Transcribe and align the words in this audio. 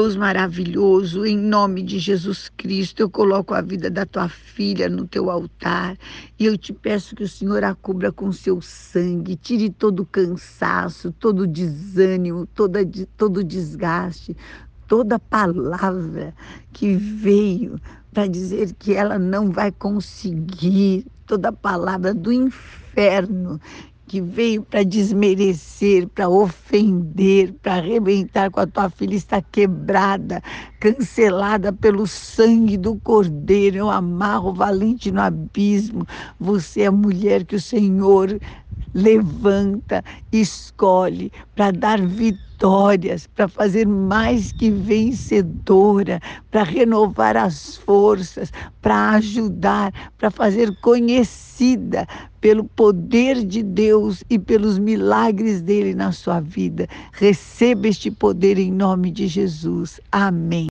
Deus 0.00 0.16
maravilhoso, 0.16 1.26
em 1.26 1.36
nome 1.36 1.82
de 1.82 1.98
Jesus 1.98 2.50
Cristo, 2.56 3.00
eu 3.00 3.10
coloco 3.10 3.52
a 3.52 3.60
vida 3.60 3.90
da 3.90 4.06
tua 4.06 4.30
filha 4.30 4.88
no 4.88 5.06
teu 5.06 5.28
altar 5.28 5.94
e 6.38 6.46
eu 6.46 6.56
te 6.56 6.72
peço 6.72 7.14
que 7.14 7.22
o 7.22 7.28
Senhor 7.28 7.62
a 7.62 7.74
cubra 7.74 8.10
com 8.10 8.32
seu 8.32 8.62
sangue, 8.62 9.36
tire 9.36 9.68
todo 9.68 10.00
o 10.00 10.06
cansaço, 10.06 11.12
todo 11.12 11.40
o 11.40 11.46
desânimo, 11.46 12.46
toda, 12.46 12.80
todo 13.14 13.40
o 13.40 13.44
desgaste, 13.44 14.34
toda 14.88 15.18
palavra 15.18 16.34
que 16.72 16.94
veio 16.94 17.78
para 18.10 18.26
dizer 18.26 18.72
que 18.78 18.94
ela 18.94 19.18
não 19.18 19.50
vai 19.50 19.70
conseguir, 19.70 21.04
toda 21.26 21.52
palavra 21.52 22.14
do 22.14 22.32
inferno 22.32 23.60
que 24.10 24.20
veio 24.20 24.64
para 24.64 24.82
desmerecer, 24.82 26.08
para 26.08 26.28
ofender, 26.28 27.54
para 27.62 27.74
arrebentar 27.74 28.50
com 28.50 28.58
a 28.58 28.66
tua 28.66 28.90
filha 28.90 29.14
está 29.14 29.40
quebrada, 29.40 30.42
cancelada 30.80 31.72
pelo 31.72 32.08
sangue 32.08 32.76
do 32.76 32.98
Cordeiro. 32.98 33.76
Eu 33.76 33.88
amarro 33.88 34.52
valente 34.52 35.12
no 35.12 35.20
abismo. 35.20 36.04
Você 36.40 36.80
é 36.80 36.86
a 36.86 36.90
mulher 36.90 37.44
que 37.44 37.54
o 37.54 37.60
Senhor 37.60 38.36
levanta, 38.92 40.02
escolhe 40.32 41.30
para 41.54 41.70
dar 41.70 42.00
vitórias, 42.60 43.26
para 43.26 43.48
fazer 43.48 43.86
mais 43.86 44.52
que 44.52 44.70
vencedora, 44.70 46.20
para 46.50 46.62
renovar 46.62 47.34
as 47.34 47.78
forças, 47.78 48.52
para 48.82 49.12
ajudar, 49.12 49.92
para 50.18 50.30
fazer 50.30 50.76
conhecida 50.82 52.06
pelo 52.38 52.64
poder 52.64 53.44
de 53.46 53.62
Deus 53.62 54.22
e 54.28 54.38
pelos 54.38 54.78
milagres 54.78 55.62
dele 55.62 55.94
na 55.94 56.12
sua 56.12 56.40
vida. 56.40 56.86
Receba 57.12 57.88
este 57.88 58.10
poder 58.10 58.58
em 58.58 58.70
nome 58.70 59.10
de 59.10 59.26
Jesus. 59.26 59.98
Amém. 60.12 60.68